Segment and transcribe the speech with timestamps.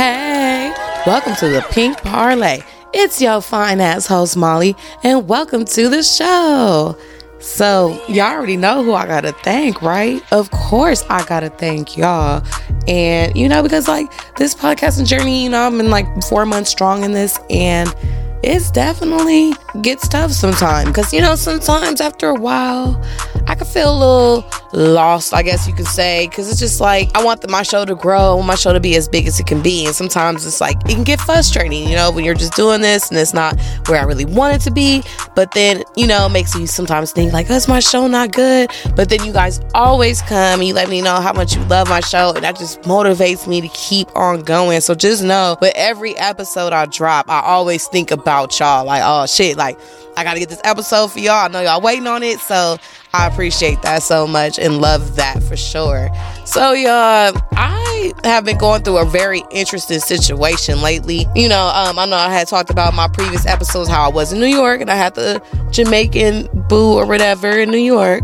[0.00, 0.72] Hey,
[1.04, 2.64] welcome to the Pink Parley.
[2.94, 6.96] It's your fine ass host, Molly, and welcome to the show.
[7.38, 10.22] So, y'all already know who I gotta thank, right?
[10.32, 12.42] Of course, I gotta thank y'all.
[12.88, 16.70] And, you know, because like this podcasting journey, you know, I'm in like four months
[16.70, 17.94] strong in this, and
[18.42, 22.98] it's definitely gets tough sometimes because you know sometimes after a while
[23.46, 27.14] i could feel a little lost i guess you could say because it's just like
[27.16, 29.26] i want the, my show to grow I want my show to be as big
[29.26, 32.24] as it can be and sometimes it's like it can get frustrating you know when
[32.24, 35.02] you're just doing this and it's not where i really want it to be
[35.34, 38.32] but then you know it makes you sometimes think like oh, is my show not
[38.32, 41.62] good but then you guys always come and you let me know how much you
[41.64, 45.56] love my show and that just motivates me to keep on going so just know
[45.60, 48.84] with every episode i drop i always think about y'all.
[48.84, 49.78] Like, oh shit, like
[50.16, 51.44] I gotta get this episode for y'all.
[51.44, 52.76] I know y'all waiting on it, so
[53.12, 56.10] I appreciate that so much and love that for sure.
[56.44, 61.26] So, y'all, I have been going through a very interesting situation lately.
[61.34, 64.32] You know, um, I know I had talked about my previous episodes how I was
[64.32, 68.22] in New York and I had the Jamaican boo or whatever in New York.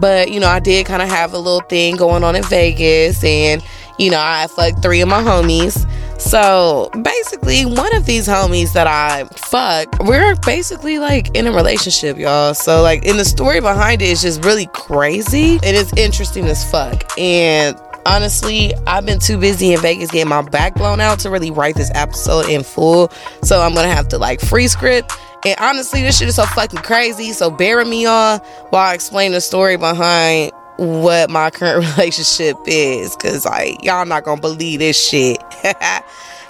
[0.00, 3.22] But, you know, I did kind of have a little thing going on in Vegas
[3.22, 3.62] and,
[3.98, 5.88] you know, I fucked three of my homies.
[6.20, 12.16] So basically, one of these homies that I fuck, we're basically like in a relationship,
[12.16, 12.54] y'all.
[12.54, 15.54] So like, in the story behind it is just really crazy.
[15.54, 20.28] and It is interesting as fuck, and honestly, I've been too busy in Vegas getting
[20.28, 23.10] my back blown out to really write this episode in full.
[23.42, 25.12] So I'm gonna have to like free script.
[25.46, 27.32] And honestly, this shit is so fucking crazy.
[27.32, 32.56] So bear with me on while I explain the story behind what my current relationship
[32.66, 35.38] is because like y'all not gonna believe this shit.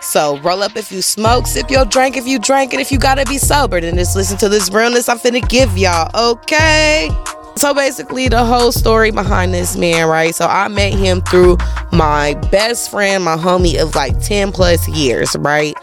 [0.05, 2.99] So roll up if you smoke sip your drink if you drink and if you
[2.99, 7.09] gotta be sober then just listen to this realness i'm finna give y'all okay?
[7.57, 10.35] So basically the whole story behind this man right?
[10.35, 11.57] So i met him through
[11.91, 15.75] my best friend my homie of like 10 plus years right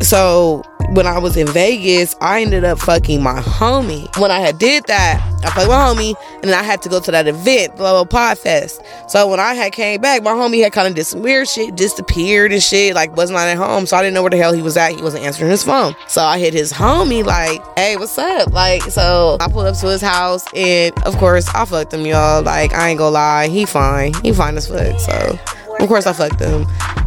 [0.00, 4.08] so when I was in Vegas, I ended up fucking my homie.
[4.18, 7.00] When I had did that, I fucked my homie, and then I had to go
[7.00, 8.80] to that event, the little pod fest.
[9.08, 11.76] So when I had came back, my homie had kind of did some weird shit,
[11.76, 13.86] disappeared and shit, like was not at home.
[13.86, 14.92] So I didn't know where the hell he was at.
[14.92, 15.94] He wasn't answering his phone.
[16.06, 19.86] So I hit his homie like, "Hey, what's up?" Like, so I pulled up to
[19.88, 22.42] his house, and of course I fucked him, y'all.
[22.42, 24.98] Like I ain't gonna lie, he fine, he fine as fuck.
[25.00, 25.38] So
[25.80, 26.66] of course I fucked him,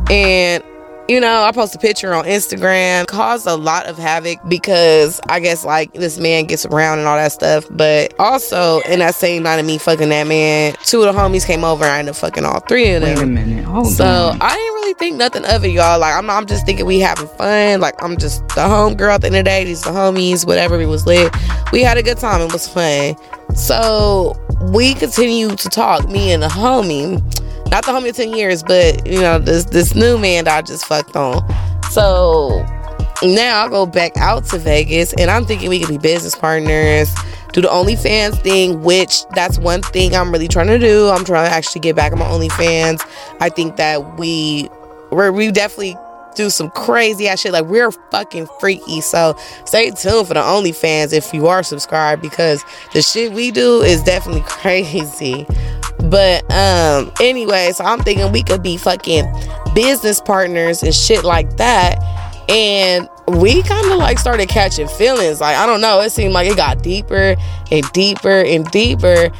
[0.10, 0.64] and
[1.12, 5.42] you know, I post a picture on Instagram, caused a lot of havoc because I
[5.42, 7.66] guess like this man gets around and all that stuff.
[7.70, 11.46] But also in that same night of me fucking that man, two of the homies
[11.46, 13.18] came over and I ended up fucking all three of them.
[13.18, 13.66] Wait a minute.
[13.66, 14.42] Hold so on.
[14.42, 16.00] I didn't really think nothing of it, y'all.
[16.00, 17.82] Like I'm I'm just thinking we having fun.
[17.82, 20.48] Like I'm just the home girl at the end of the day, these the homies,
[20.48, 21.36] whatever it was lit.
[21.74, 23.18] We had a good time, it was fun.
[23.54, 27.22] So we continue to talk, me and the homie
[27.72, 30.62] not the homie of 10 years, but you know, this this new man that I
[30.62, 31.44] just fucked on.
[31.90, 32.66] So
[33.24, 37.14] now I'll go back out to Vegas and I'm thinking we could be business partners,
[37.54, 41.10] do the OnlyFans thing, which that's one thing I'm really trying to do.
[41.10, 43.02] I'm trying to actually get back on my OnlyFans.
[43.40, 44.70] I think that we
[45.12, 45.98] we're, we definitely
[46.36, 47.52] do some crazy ass shit.
[47.52, 49.02] Like we're fucking freaky.
[49.02, 53.82] So stay tuned for the OnlyFans if you are subscribed because the shit we do
[53.82, 55.46] is definitely crazy.
[56.10, 59.26] But um anyway, so I'm thinking we could be fucking
[59.74, 61.98] business partners and shit like that.
[62.50, 65.40] And we kind of like started catching feelings.
[65.40, 67.36] Like, I don't know, it seemed like it got deeper
[67.72, 69.32] and deeper and deeper.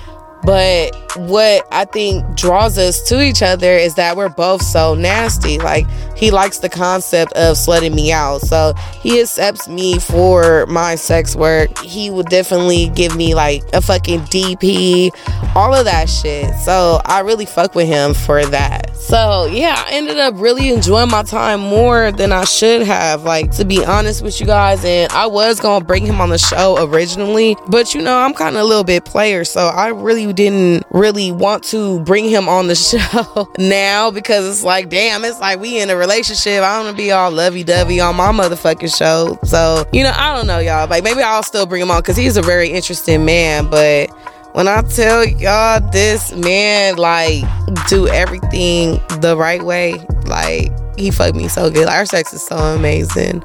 [0.44, 5.58] But what I think draws us to each other is that we're both so nasty.
[5.58, 8.42] Like he likes the concept of slutting me out.
[8.42, 11.78] So he accepts me for my sex work.
[11.80, 15.12] He would definitely give me like a fucking DP,
[15.56, 16.54] all of that shit.
[16.56, 18.96] So I really fuck with him for that.
[18.96, 23.24] So yeah, I ended up really enjoying my time more than I should have.
[23.24, 26.38] Like to be honest with you guys, and I was gonna bring him on the
[26.38, 30.32] show originally, but you know, I'm kind of a little bit player, so I really
[30.32, 35.40] didn't really want to bring him on the show now because it's like, damn, it's
[35.40, 36.62] like we in a relationship.
[36.62, 39.40] I don't want to be all lovey dovey on my motherfucking show.
[39.44, 40.88] So, you know, I don't know, y'all.
[40.88, 43.68] Like, maybe I'll still bring him on because he's a very interesting man.
[43.70, 44.12] But
[44.54, 47.44] when I tell y'all this man, like,
[47.88, 49.94] do everything the right way,
[50.26, 51.88] like, he fucked me so good.
[51.88, 53.44] Like, our sex is so amazing.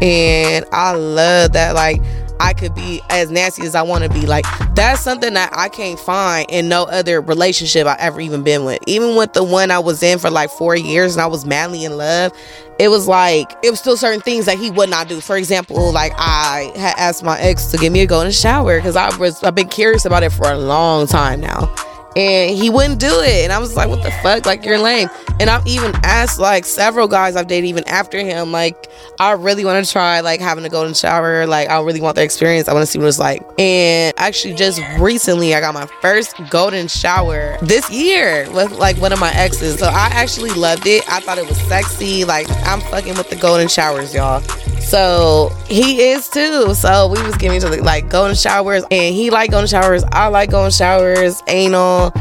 [0.00, 2.00] And I love that, like,
[2.42, 4.26] I could be as nasty as I want to be.
[4.26, 4.44] Like
[4.74, 8.80] that's something that I can't find in no other relationship I ever even been with.
[8.88, 11.84] Even with the one I was in for like four years and I was madly
[11.84, 12.32] in love,
[12.80, 15.20] it was like it was still certain things that he would not do.
[15.20, 18.32] For example, like I had asked my ex to give me a go in the
[18.32, 21.72] shower because I was I've been curious about it for a long time now.
[22.16, 23.44] And he wouldn't do it.
[23.44, 24.46] And I was like, what the fuck?
[24.46, 25.08] Like, you're lame.
[25.40, 29.64] And I've even asked like several guys I've dated even after him, like, I really
[29.64, 31.46] want to try like having a golden shower.
[31.46, 32.68] Like, I really want the experience.
[32.68, 33.42] I want to see what it's like.
[33.58, 39.12] And actually, just recently, I got my first golden shower this year with like one
[39.12, 39.78] of my exes.
[39.78, 41.02] So I actually loved it.
[41.10, 42.24] I thought it was sexy.
[42.24, 44.42] Like, I'm fucking with the golden showers, y'all.
[44.82, 46.74] So he is too.
[46.74, 50.04] So we was giving each other like golden showers, and he like golden showers.
[50.12, 52.12] I like golden showers, anal,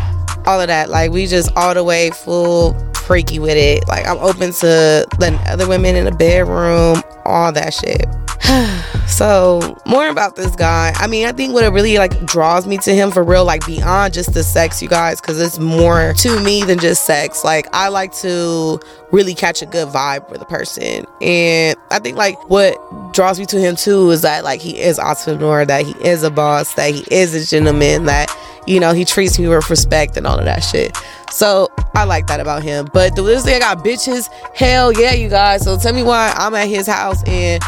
[0.46, 0.90] all of that.
[0.90, 3.88] Like we just all the way full freaky with it.
[3.88, 8.06] Like I'm open to letting other women in the bedroom, all that shit.
[9.12, 12.78] so more about this guy i mean i think what it really like draws me
[12.78, 16.40] to him for real like beyond just the sex you guys because it's more to
[16.44, 18.80] me than just sex like i like to
[19.12, 22.76] really catch a good vibe with a person and i think like what
[23.14, 26.32] draws me to him too is that like he is entrepreneur that he is a
[26.32, 28.34] boss that he is a gentleman that
[28.66, 30.96] you know he treats me with respect and all of that shit
[31.32, 32.90] so I like that about him.
[32.94, 34.30] But do this thing I got bitches?
[34.56, 35.64] Hell yeah, you guys.
[35.64, 37.64] So tell me why I'm at his house and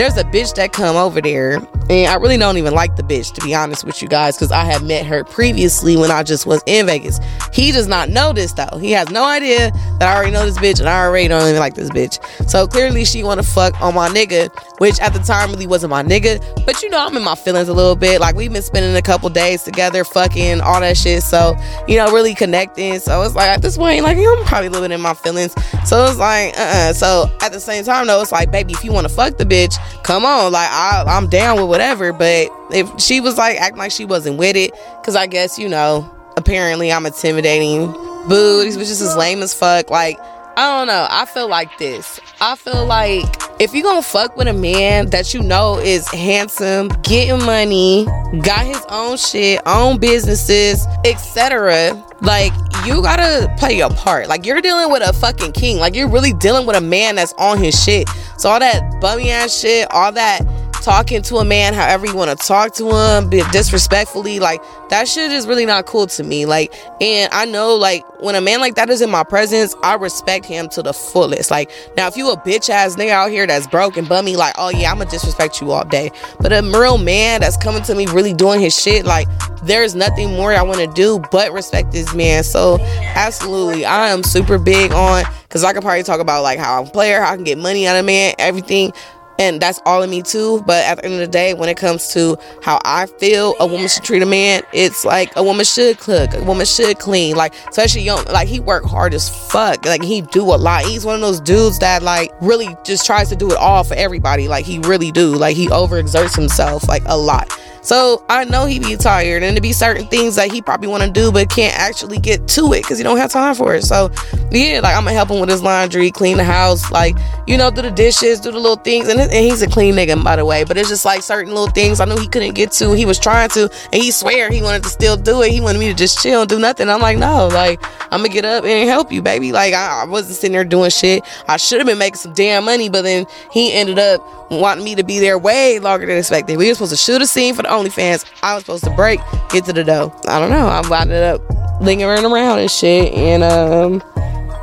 [0.00, 1.56] there's a bitch that come over there
[1.90, 4.50] and i really don't even like the bitch to be honest with you guys because
[4.50, 7.20] i had met her previously when i just was in vegas.
[7.52, 8.78] He does not know this though.
[8.78, 11.58] He has no idea that i already know this bitch and i already don't even
[11.58, 12.18] like this bitch.
[12.48, 14.48] So clearly she want to fuck on my nigga
[14.78, 16.40] which at the time really wasn't my nigga.
[16.64, 18.20] But you know i'm in my feelings a little bit.
[18.20, 21.22] Like we've been spending a couple days together fucking all that shit.
[21.22, 21.54] So
[21.86, 23.00] you know really connecting.
[23.00, 25.52] So it's like at this point like i'm probably living in my feelings.
[25.84, 26.94] So it's like uh-uh.
[26.94, 29.44] So at the same time though it's like baby if you want to fuck the
[29.44, 32.12] bitch come on, like I, I'm down with whatever.
[32.12, 35.68] But if she was like acting like she wasn't with it, because I guess you
[35.68, 37.92] know, apparently I'm intimidating.
[38.28, 39.90] Boo, these bitches is lame as fuck.
[39.90, 40.18] Like
[40.56, 41.06] I don't know.
[41.08, 42.20] I feel like this.
[42.40, 43.24] I feel like
[43.60, 48.04] if you gonna fuck with a man that you know is handsome, getting money,
[48.42, 52.52] got his own shit, own businesses, etc., like
[52.84, 54.28] you gotta play your part.
[54.28, 55.78] Like you're dealing with a fucking king.
[55.78, 58.08] Like you're really dealing with a man that's on his shit.
[58.40, 60.40] So all that bummy ass shit, all that
[60.80, 65.06] talking to a man however you want to talk to him, be disrespectfully, like that
[65.06, 66.46] shit is really not cool to me.
[66.46, 69.94] Like, and I know like when a man like that is in my presence, I
[69.94, 71.50] respect him to the fullest.
[71.50, 74.54] Like, now if you a bitch ass nigga out here that's broke and bummy, like,
[74.58, 76.10] oh yeah, I'ma disrespect you all day.
[76.40, 79.28] But a real man that's coming to me really doing his shit, like,
[79.62, 82.44] there's nothing more I want to do but respect this man.
[82.44, 86.80] So, absolutely, I am super big on because I can probably talk about like how
[86.80, 88.92] I'm a player, how I can get money out of man, everything
[89.40, 90.62] and that's all of me too.
[90.66, 93.66] But at the end of the day, when it comes to how I feel a
[93.66, 97.36] woman should treat a man, it's like a woman should cook, a woman should clean.
[97.36, 99.86] Like especially young, like he work hard as fuck.
[99.86, 100.84] Like he do a lot.
[100.84, 103.94] He's one of those dudes that like really just tries to do it all for
[103.94, 104.46] everybody.
[104.46, 105.34] Like he really do.
[105.34, 107.50] Like he overexerts himself like a lot.
[107.82, 111.02] So I know he be tired and to be certain things that he probably want
[111.02, 113.82] to do but can't actually get to it because he don't have time for it.
[113.82, 114.10] So
[114.50, 117.16] yeah, like I'm gonna help him with his laundry, clean the house, like
[117.46, 119.08] you know, do the dishes, do the little things.
[119.08, 121.70] And, and he's a clean nigga by the way, but it's just like certain little
[121.70, 122.92] things I knew he couldn't get to.
[122.92, 125.52] He was trying to, and he swear he wanted to still do it.
[125.52, 126.88] He wanted me to just chill and do nothing.
[126.88, 127.82] I'm like, no, like
[128.12, 129.52] I'm gonna get up and help you, baby.
[129.52, 131.24] Like I, I wasn't sitting there doing shit.
[131.48, 134.96] I should have been making some damn money, but then he ended up wanting me
[134.96, 136.56] to be there way longer than expected.
[136.56, 138.24] We were supposed to shoot a scene for the OnlyFans.
[138.42, 139.20] I was supposed to break,
[139.50, 140.12] get to the dough.
[140.26, 140.66] I don't know.
[140.66, 141.42] I wound up
[141.80, 144.02] lingering around and shit, and um,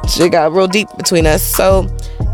[0.07, 1.43] shit got real deep between us.
[1.43, 1.87] So,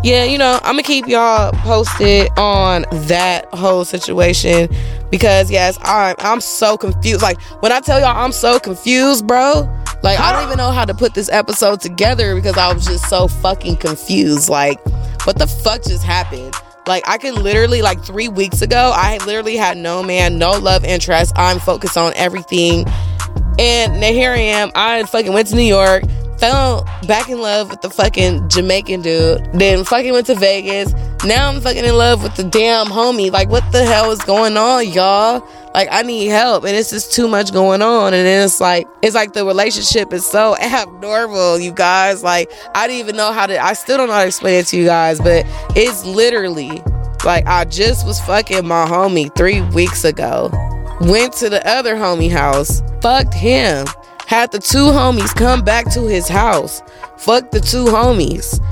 [0.04, 4.70] yeah, you know, I'm gonna keep y'all posted on that whole situation
[5.10, 7.22] because yes, I'm I'm so confused.
[7.22, 9.70] Like when I tell y'all I'm so confused, bro.
[10.04, 13.10] Like I don't even know how to put this episode together because I was just
[13.10, 14.50] so fucking confused.
[14.50, 14.84] Like,
[15.26, 16.54] what the fuck just happened?
[16.86, 20.84] Like I can literally like three weeks ago, I literally had no man, no love
[20.84, 21.34] interest.
[21.36, 22.86] I'm focused on everything.
[23.60, 24.72] And now here I am.
[24.76, 26.04] I fucking went to New York,
[26.40, 30.94] fell back in love with the fucking Jamaican dude, then fucking went to Vegas.
[31.24, 33.32] Now I'm fucking in love with the damn homie.
[33.32, 35.48] Like what the hell is going on, y'all?
[35.74, 39.16] Like I need help and it's just too much going on and it's like it's
[39.16, 42.24] like the relationship is so abnormal, you guys.
[42.24, 44.68] Like I didn't even know how to I still don't know how to explain it
[44.68, 46.84] to you guys, but it's literally
[47.26, 50.52] like I just was fucking my homie 3 weeks ago.
[51.02, 53.88] Went to the other homie house, fucked him.
[54.28, 56.82] Had the two homies come back to his house.
[57.18, 58.64] Fucked the two homies.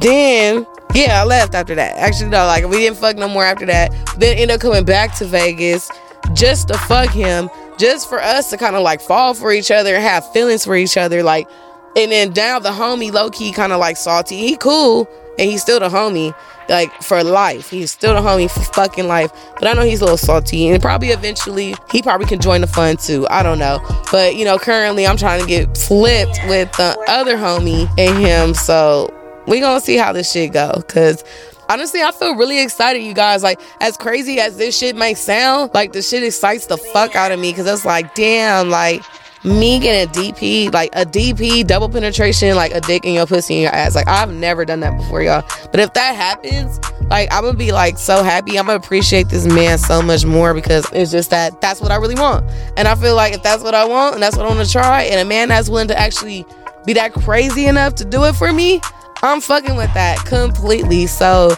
[0.00, 1.96] Then yeah, I left after that.
[1.96, 3.92] Actually, no, like we didn't fuck no more after that.
[4.18, 5.90] Then ended up coming back to Vegas
[6.32, 9.94] just to fuck him, just for us to kind of like fall for each other
[9.94, 11.22] and have feelings for each other.
[11.22, 11.48] Like,
[11.96, 14.36] and then now the homie low key kind of like salty.
[14.36, 15.08] He cool
[15.38, 16.34] and he's still the homie
[16.68, 17.68] like for life.
[17.70, 19.32] He's still the homie for fucking life.
[19.58, 22.66] But I know he's a little salty, and probably eventually he probably can join the
[22.66, 23.26] fun too.
[23.28, 23.80] I don't know,
[24.12, 28.54] but you know, currently I'm trying to get flipped with the other homie and him.
[28.54, 29.12] So
[29.46, 31.24] we gonna see how this shit go, cause
[31.70, 33.42] honestly, I feel really excited, you guys.
[33.42, 37.30] Like, as crazy as this shit might sound, like the shit excites the fuck out
[37.30, 39.02] of me because it's like, damn, like
[39.44, 43.56] me getting a DP, like a DP, double penetration, like a dick in your pussy
[43.56, 43.94] in your ass.
[43.94, 45.44] Like I've never done that before, y'all.
[45.70, 48.58] But if that happens, like I'm gonna be like so happy.
[48.58, 51.96] I'm gonna appreciate this man so much more because it's just that that's what I
[51.96, 52.50] really want.
[52.76, 54.70] And I feel like if that's what I want and that's what I want to
[54.70, 56.44] try, and a man that's willing to actually
[56.84, 58.80] be that crazy enough to do it for me,
[59.22, 61.06] I'm fucking with that completely.
[61.06, 61.54] So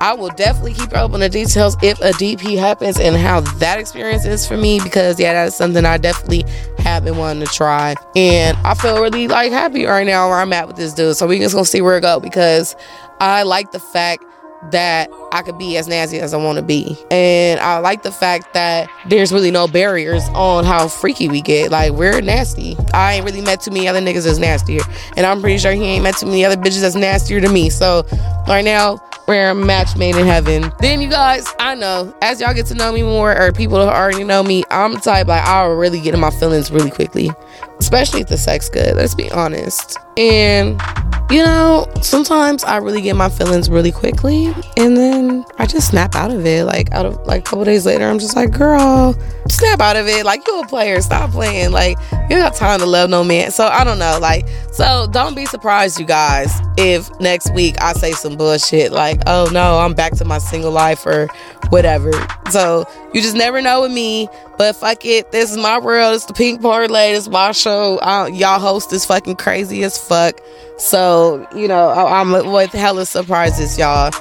[0.00, 3.78] I will definitely keep up on the details if a DP happens and how that
[3.78, 6.44] experience is for me because yeah, that's something I definitely
[6.78, 7.94] have been wanting to try.
[8.14, 11.16] And I feel really like happy right now where I'm at with this dude.
[11.16, 12.76] So we just gonna see where it go because
[13.20, 14.24] I like the fact
[14.70, 16.96] that I could be as nasty as I want to be.
[17.10, 21.70] And I like the fact that there's really no barriers on how freaky we get.
[21.70, 22.76] Like, we're nasty.
[22.92, 24.82] I ain't really met too many other niggas that's nastier.
[25.16, 27.70] And I'm pretty sure he ain't met too many other bitches that's nastier than me.
[27.70, 28.06] So,
[28.48, 30.72] right now, we're a match made in heaven.
[30.80, 33.88] Then, you guys, I know as y'all get to know me more, or people who
[33.88, 37.30] already know me, I'm the type like I'll really get in my feelings really quickly,
[37.78, 38.96] especially if the sex good.
[38.96, 39.98] Let's be honest.
[40.16, 40.80] And
[41.28, 44.46] you know, sometimes I really get my feelings really quickly
[44.76, 46.64] and then I just snap out of it.
[46.64, 49.12] Like out of like a couple days later, I'm just like, girl,
[49.48, 50.24] snap out of it.
[50.24, 51.72] Like you a player, stop playing.
[51.72, 51.98] Like
[52.30, 53.50] you got time to love no man.
[53.50, 54.18] So I don't know.
[54.20, 59.20] Like, so don't be surprised, you guys, if next week I say some bullshit like,
[59.26, 61.26] oh no, I'm back to my single life or
[61.70, 62.12] whatever.
[62.50, 64.28] So you just never know with me.
[64.58, 66.14] But fuck it, this is my world.
[66.14, 67.10] It's the Pink Parley.
[67.10, 67.98] Is my show.
[67.98, 70.40] I, y'all host is fucking crazy as fuck.
[70.78, 74.12] So you know I, I'm with hella surprises, y'all.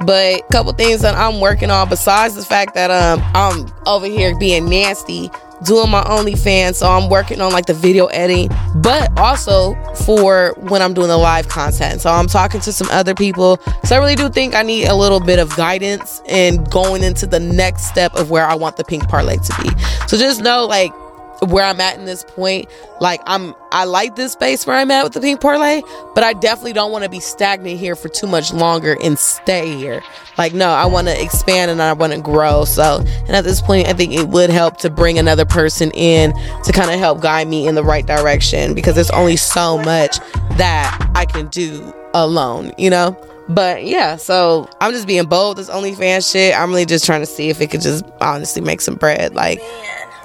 [0.00, 4.06] But a couple things that I'm working on besides the fact that um I'm over
[4.06, 5.30] here being nasty
[5.64, 6.76] doing my OnlyFans.
[6.76, 11.16] So I'm working on like the video editing, but also for when I'm doing the
[11.16, 12.00] live content.
[12.00, 13.58] So I'm talking to some other people.
[13.84, 17.26] So I really do think I need a little bit of guidance and going into
[17.26, 19.70] the next step of where I want the pink parley to be.
[20.06, 20.92] So just know like
[21.40, 22.68] where I'm at in this point.
[23.00, 25.82] Like I'm I like this space where I'm at with the pink parley,
[26.14, 29.76] but I definitely don't want to be stagnant here for too much longer and stay
[29.76, 30.02] here.
[30.38, 32.64] Like no, I want to expand and I want to grow.
[32.64, 36.32] So, and at this point, I think it would help to bring another person in
[36.64, 40.18] to kind of help guide me in the right direction because there's only so much
[40.56, 43.16] that I can do alone, you know?
[43.48, 45.58] But yeah, so I'm just being bold.
[45.58, 46.58] This OnlyFans shit.
[46.58, 49.34] I'm really just trying to see if it could just honestly make some bread.
[49.34, 49.60] Like,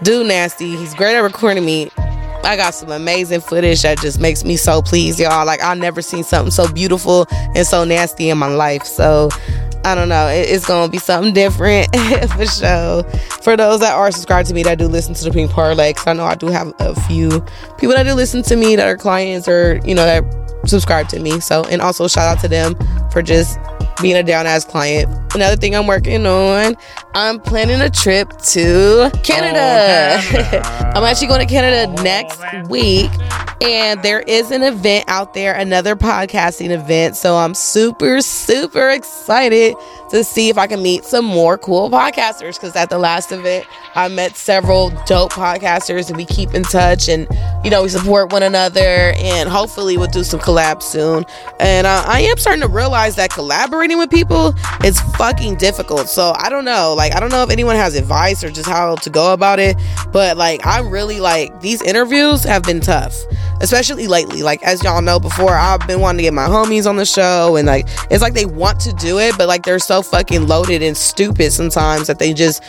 [0.04, 0.78] Dude nasty.
[0.78, 1.92] He's great at recording me.
[2.44, 5.46] I got some amazing footage that just makes me so pleased, y'all.
[5.46, 8.86] Like I've never seen something so beautiful and so nasty in my life.
[8.86, 9.30] So
[9.84, 10.28] I don't know.
[10.28, 11.94] it's gonna be something different
[12.32, 13.04] for sure.
[13.42, 16.08] For those that are subscribed to me that do listen to the Pink Parley, because
[16.08, 17.30] I know I do have a few
[17.78, 20.24] people that do listen to me that are clients or you know that
[20.66, 21.42] subscribe to me.
[21.42, 22.76] So and also shout out to them
[23.12, 23.60] for just
[24.02, 25.10] being a down ass client.
[25.40, 26.76] Another thing I'm working on,
[27.16, 30.20] I'm planning a trip to Canada.
[30.20, 30.68] Oh, Canada.
[30.98, 33.10] I'm actually going to Canada oh, next week.
[33.62, 37.16] And there is an event out there, another podcasting event.
[37.16, 39.76] So I'm super, super excited
[40.12, 42.56] to see if I can meet some more cool podcasters.
[42.56, 43.66] Because at the last event,
[43.96, 47.28] I met several dope podcasters and we keep in touch and,
[47.64, 49.14] you know, we support one another.
[49.18, 51.26] And hopefully we'll do some collabs soon.
[51.60, 54.54] And uh, I am starting to realize that collaborating with people
[54.84, 56.10] is fucking difficult.
[56.10, 56.96] So I don't know.
[56.98, 59.76] Like, I don't know if anyone has advice or just how to go about it.
[60.12, 63.16] But like, I'm really like, these interviews have been tough
[63.62, 64.42] especially lately.
[64.42, 67.58] Like as y'all know before, I've been wanting to get my homies on the show,
[67.58, 70.82] and like it's like they want to do it, but like they're so fucking loaded
[70.82, 72.64] and stupid sometimes that they just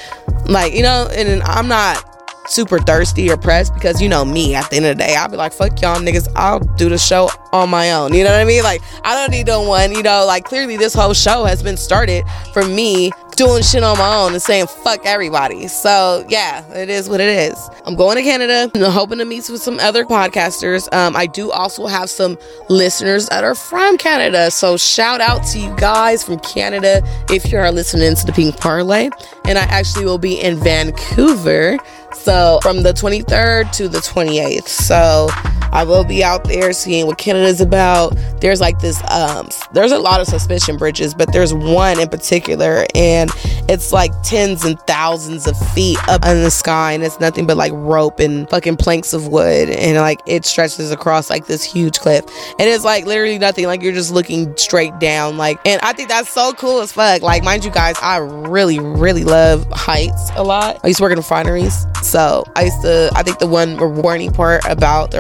[0.47, 1.09] like you know.
[1.13, 2.10] And I'm not
[2.47, 5.29] super thirsty or pressed because you know me at the end of the day I'll
[5.29, 8.15] be like fuck y'all niggas I'll do the show on my own.
[8.15, 8.63] You know what I mean?
[8.63, 10.25] Like I don't need no one you know?
[10.27, 14.35] Like clearly this whole show has been started for me doing shit on my own
[14.35, 15.67] and saying fuck everybody.
[15.67, 17.71] So yeah it is what it is.
[17.87, 20.93] I'm going to Canada I'm hoping to meet with some other podcasters.
[20.93, 22.37] Um, I do also have some
[22.69, 24.51] listeners that are from Canada.
[24.51, 28.59] So shout out to you guys from Canada if you are listening to the Pink
[28.59, 29.11] Parley.
[29.47, 31.79] And I actually will be in Vancouver
[32.13, 34.69] So from the 23rd to the 28th.
[34.69, 35.29] So
[35.73, 38.17] I will be out there seeing what Canada's about.
[38.41, 42.87] There's like this, um, there's a lot of suspension bridges, but there's one in particular,
[42.95, 43.31] and
[43.69, 47.57] it's like tens and thousands of feet up in the sky, and it's nothing but
[47.57, 51.99] like rope and fucking planks of wood, and like it stretches across like this huge
[52.01, 52.25] cliff,
[52.59, 53.67] and it's like literally nothing.
[53.67, 57.23] Like you're just looking straight down, like, and I think that's so cool as fuck.
[57.23, 60.81] Like, mind you guys, I really, really love heights a lot.
[60.83, 63.11] I used to work in refineries, so I used to.
[63.15, 65.19] I think the one rewarding part about the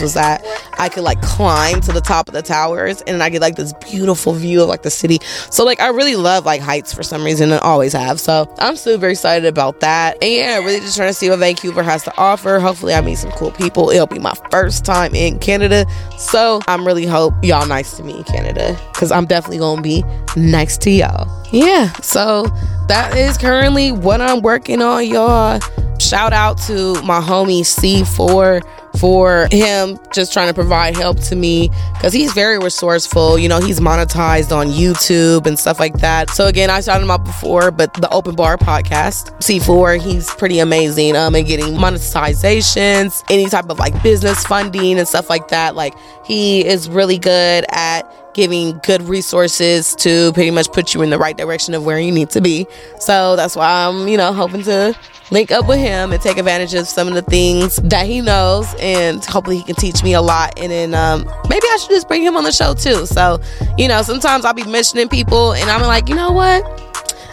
[0.00, 0.44] was that
[0.78, 3.72] I could like climb to the top of the towers and I get like this
[3.90, 5.18] beautiful view of like the city.
[5.50, 8.20] So like I really love like heights for some reason and always have.
[8.20, 10.22] So I'm super excited about that.
[10.22, 12.58] And yeah, really just trying to see what Vancouver has to offer.
[12.60, 13.90] Hopefully I meet some cool people.
[13.90, 15.86] It'll be my first time in Canada.
[16.18, 20.04] So I'm really hope y'all nice to me in Canada because I'm definitely gonna be
[20.36, 21.28] nice to y'all.
[21.50, 22.44] Yeah, so
[22.88, 25.60] that is currently what I'm working on, y'all.
[25.98, 28.62] Shout out to my homie C4
[28.96, 33.38] for him just trying to provide help to me because he's very resourceful.
[33.38, 36.30] You know, he's monetized on YouTube and stuff like that.
[36.30, 40.58] So again, I shouted him out before, but the Open Bar podcast, C4, he's pretty
[40.58, 45.74] amazing um and getting monetizations, any type of like business funding and stuff like that.
[45.74, 48.02] Like he is really good at
[48.38, 52.12] giving good resources to pretty much put you in the right direction of where you
[52.12, 52.68] need to be.
[53.00, 54.96] So that's why I'm, you know, hoping to
[55.32, 58.72] link up with him and take advantage of some of the things that he knows
[58.78, 62.08] and hopefully he can teach me a lot and then um, maybe i should just
[62.08, 63.38] bring him on the show too so
[63.76, 66.64] you know sometimes i'll be mentioning people and i'm like you know what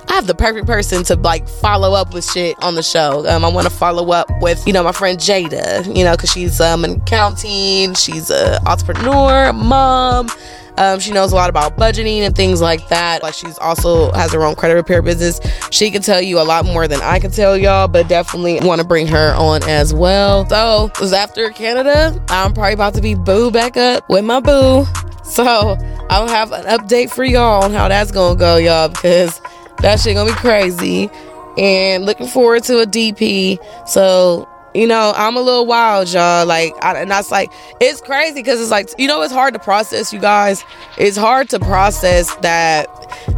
[0.09, 3.27] I have the perfect person to like follow up with shit on the show.
[3.27, 6.31] Um, I want to follow up with, you know, my friend Jada, you know, because
[6.31, 10.29] she's um, an accounting, she's an entrepreneur, mom,
[10.77, 13.23] um, she knows a lot about budgeting and things like that.
[13.23, 15.39] Like she's also has her own credit repair business.
[15.71, 18.81] She can tell you a lot more than I can tell y'all, but definitely want
[18.81, 20.47] to bring her on as well.
[20.49, 22.21] So it was after Canada.
[22.29, 24.85] I'm probably about to be boo back up with my boo.
[25.23, 25.43] So
[26.09, 29.41] I'll have an update for y'all on how that's gonna go, y'all, because
[29.79, 31.09] that shit gonna be crazy.
[31.57, 33.59] And looking forward to a DP.
[33.87, 36.45] So you know, I'm a little wild, y'all.
[36.45, 39.59] Like, I, and that's like, it's crazy because it's like, you know, it's hard to
[39.59, 40.63] process, you guys.
[40.97, 42.87] It's hard to process that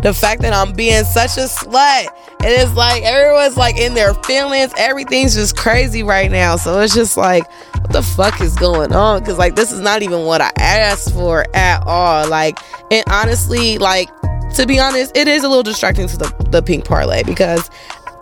[0.01, 2.07] the fact that I'm being such a slut.
[2.39, 4.71] And it's like, everyone's like in their feelings.
[4.77, 6.55] Everything's just crazy right now.
[6.55, 9.19] So it's just like, what the fuck is going on?
[9.19, 12.27] Because, like, this is not even what I asked for at all.
[12.27, 12.57] Like,
[12.91, 14.09] and honestly, like,
[14.55, 17.69] to be honest, it is a little distracting to the, the pink parley because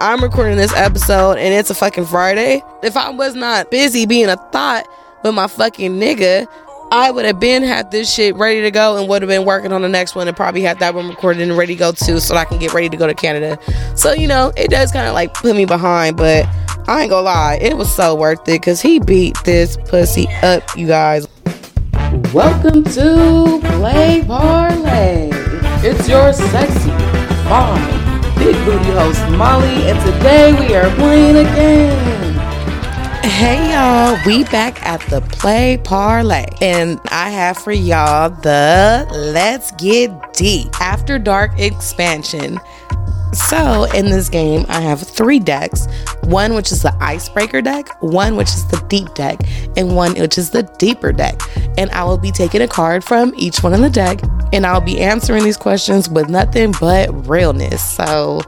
[0.02, 2.62] I'm recording this episode and it's a fucking Friday.
[2.84, 4.86] If I was not busy being a thought
[5.24, 6.48] with my fucking nigga,
[6.92, 9.72] I would have been had this shit ready to go and would have been working
[9.72, 12.20] on the next one and probably had that one recorded and ready to go too
[12.20, 13.58] so I can get ready to go to Canada.
[13.96, 16.46] So, you know, it does kind of like put me behind, but
[16.88, 20.64] I ain't gonna lie, it was so worth it because he beat this pussy up,
[20.76, 21.26] you guys.
[22.34, 25.30] Welcome to Play Parlay.
[25.88, 26.90] It's your sexy,
[27.48, 27.95] fine,
[28.46, 32.36] big booty host Molly, and today we are playing a game.
[33.24, 39.72] Hey y'all, we back at the Play Parlay, and I have for y'all the Let's
[39.72, 42.60] Get Deep After Dark expansion.
[43.36, 45.88] So, in this game, I have three decks
[46.24, 49.40] one which is the icebreaker deck, one which is the deep deck,
[49.78, 51.40] and one which is the deeper deck.
[51.78, 54.22] And I will be taking a card from each one in the deck,
[54.54, 57.84] and I'll be answering these questions with nothing but realness.
[57.84, 58.42] So,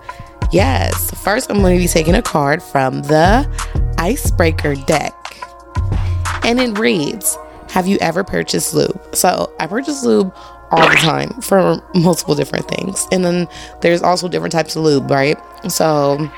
[0.52, 3.46] yes, first I'm going to be taking a card from the
[3.98, 5.14] icebreaker deck,
[6.44, 7.38] and it reads
[7.70, 9.00] Have you ever purchased lube?
[9.14, 10.34] So, I purchased lube
[10.72, 13.08] all the time for multiple different things.
[13.12, 13.48] And then
[13.82, 15.38] there's also different types of lube, right?
[15.72, 16.30] So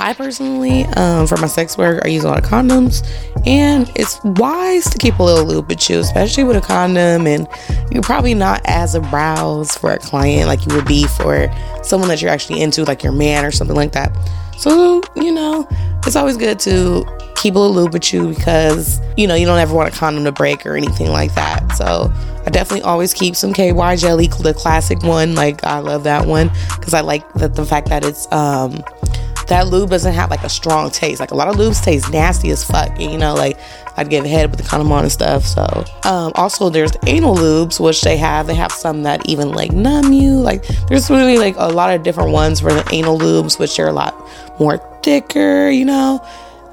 [0.00, 3.06] I personally, um, for my sex work, I use a lot of condoms,
[3.46, 7.26] and it's wise to keep a little lube with you, especially with a condom.
[7.26, 7.48] And
[7.90, 12.22] you're probably not as aroused for a client like you would be for someone that
[12.22, 14.16] you're actually into, like your man or something like that.
[14.56, 15.68] So, you know,
[16.06, 17.04] it's always good to
[17.36, 20.24] keep a little lube with you because, you know, you don't ever want a condom
[20.24, 21.72] to break or anything like that.
[21.76, 22.12] So,
[22.44, 25.34] I definitely always keep some KY jelly, the classic one.
[25.34, 28.82] Like, I love that one because I like the, the fact that it's, um,
[29.48, 31.20] that lube doesn't have like a strong taste.
[31.20, 32.98] Like a lot of lubes taste nasty as fuck.
[33.00, 33.58] You know, like
[33.96, 35.44] I'd give head with the condom on and stuff.
[35.44, 38.46] So, um, also there's anal lubes, which they have.
[38.46, 40.34] They have some that even like numb you.
[40.34, 43.88] Like there's really like a lot of different ones for the anal lubes, which are
[43.88, 44.14] a lot
[44.60, 46.24] more thicker, you know.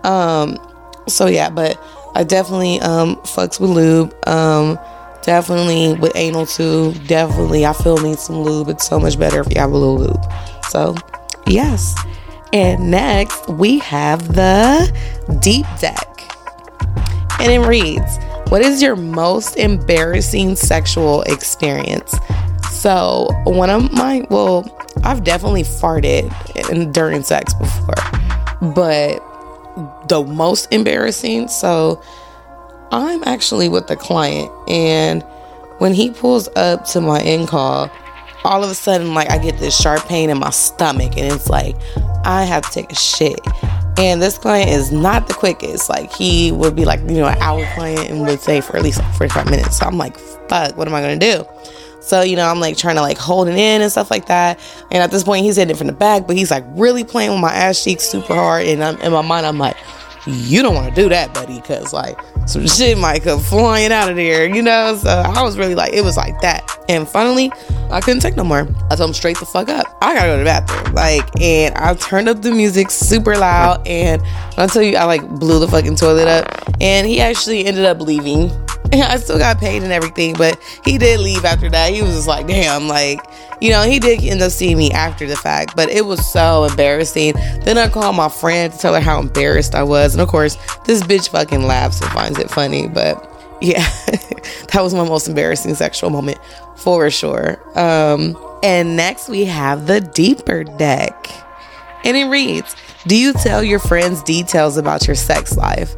[0.03, 0.59] Um,
[1.07, 1.79] so yeah, but
[2.15, 4.13] I definitely um fucks with lube.
[4.27, 4.77] Um,
[5.23, 6.93] definitely with anal too.
[7.07, 8.69] Definitely, I feel need some lube.
[8.69, 10.23] It's so much better if you have a little lube.
[10.69, 10.95] So,
[11.47, 11.95] yes.
[12.55, 14.89] And next, we have the
[15.41, 16.07] deep deck.
[17.41, 22.15] And it reads What is your most embarrassing sexual experience?
[22.71, 26.31] So, one of my, well, I've definitely farted
[26.71, 27.93] in, during sex before,
[28.73, 29.19] but
[30.07, 32.01] the most embarrassing, so
[32.89, 35.23] I'm actually with the client, and
[35.79, 37.91] when he pulls up to my in call,
[38.45, 41.49] all of a sudden, like I get this sharp pain in my stomach, and it's
[41.49, 41.75] like
[42.25, 43.39] I have to take a shit.
[43.97, 45.89] And this client is not the quickest.
[45.89, 48.83] Like he would be like, you know, an hour client and would say for at
[48.83, 49.77] least like 45 minutes.
[49.77, 51.45] So I'm like, fuck, what am I gonna do?
[52.01, 54.59] So, you know, I'm like trying to like hold it in and stuff like that.
[54.91, 57.31] And at this point, he's hitting it from the back, but he's like really playing
[57.31, 58.67] with my ass cheeks super hard.
[58.67, 59.75] And I'm, in my mind, I'm like,
[60.25, 64.09] you don't want to do that, buddy, because like some shit might come flying out
[64.09, 64.95] of there, you know?
[64.95, 66.69] So I was really like, it was like that.
[66.89, 67.51] And finally,
[67.89, 68.67] I couldn't take no more.
[68.89, 69.85] I told him straight the fuck up.
[70.01, 70.93] I gotta go to the bathroom.
[70.93, 73.87] Like, and I turned up the music super loud.
[73.87, 74.21] And
[74.57, 76.75] I tell you, I like blew the fucking toilet up.
[76.81, 78.51] And he actually ended up leaving.
[79.01, 81.93] I still got paid and everything, but he did leave after that.
[81.93, 83.19] He was just like, damn, like,
[83.61, 86.65] you know, he did end up seeing me after the fact, but it was so
[86.65, 87.33] embarrassing.
[87.63, 90.13] Then I called my friend to tell her how embarrassed I was.
[90.13, 92.87] And of course, this bitch fucking laughs and finds it funny.
[92.87, 93.31] But
[93.61, 93.87] yeah,
[94.71, 96.39] that was my most embarrassing sexual moment
[96.75, 97.61] for sure.
[97.77, 101.29] Um, and next we have the deeper deck.
[102.03, 102.75] And it reads
[103.07, 105.95] Do you tell your friends details about your sex life?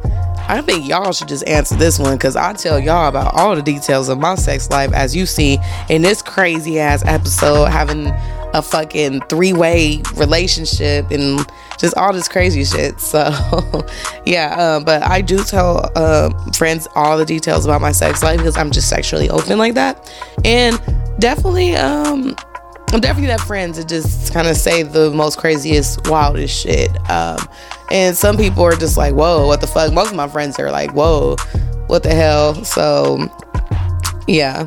[0.48, 3.62] I think y'all should just answer this one because I tell y'all about all the
[3.62, 5.58] details of my sex life as you see
[5.90, 8.06] in this crazy ass episode, having
[8.54, 11.46] a fucking three way relationship and
[11.78, 12.96] just all this crazy shit.
[13.08, 13.86] So,
[14.26, 18.36] yeah, uh, but I do tell uh, friends all the details about my sex life
[18.36, 20.12] because I'm just sexually open like that.
[20.44, 20.78] And
[21.18, 22.36] definitely, um,
[22.90, 26.90] I'm definitely that friends that just kind of say the most craziest, wildest shit.
[27.10, 27.38] Um,
[27.90, 29.92] and some people are just like, whoa, what the fuck?
[29.92, 31.36] Most of my friends are like, whoa,
[31.88, 32.64] what the hell?
[32.64, 33.28] So,
[34.26, 34.64] yeah.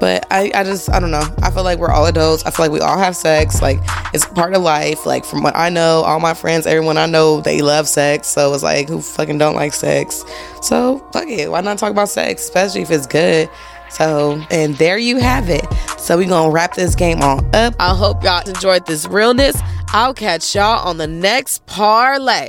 [0.00, 1.24] But I, I just, I don't know.
[1.42, 2.44] I feel like we're all adults.
[2.44, 3.62] I feel like we all have sex.
[3.62, 3.78] Like,
[4.12, 5.06] it's part of life.
[5.06, 8.28] Like, from what I know, all my friends, everyone I know, they love sex.
[8.28, 10.24] So it's like, who fucking don't like sex?
[10.62, 11.50] So, fuck it.
[11.50, 13.48] Why not talk about sex, especially if it's good?
[13.90, 15.66] So, and there you have it.
[15.98, 17.74] So, we're going to wrap this game on up.
[17.78, 19.60] I hope y'all enjoyed this realness.
[19.88, 22.46] I'll catch y'all on the next parlay.